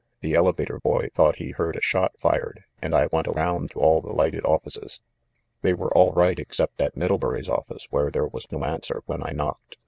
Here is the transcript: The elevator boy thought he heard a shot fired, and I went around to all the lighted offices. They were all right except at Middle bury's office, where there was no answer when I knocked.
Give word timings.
The 0.21 0.33
elevator 0.33 0.79
boy 0.79 1.09
thought 1.13 1.35
he 1.35 1.51
heard 1.51 1.75
a 1.75 1.81
shot 1.83 2.17
fired, 2.17 2.63
and 2.81 2.95
I 2.95 3.05
went 3.11 3.27
around 3.27 3.69
to 3.69 3.79
all 3.79 4.01
the 4.01 4.11
lighted 4.11 4.43
offices. 4.43 4.99
They 5.61 5.75
were 5.75 5.95
all 5.95 6.11
right 6.13 6.39
except 6.39 6.81
at 6.81 6.97
Middle 6.97 7.19
bury's 7.19 7.47
office, 7.47 7.85
where 7.91 8.09
there 8.09 8.25
was 8.25 8.51
no 8.51 8.63
answer 8.63 9.03
when 9.05 9.21
I 9.23 9.29
knocked. 9.31 9.77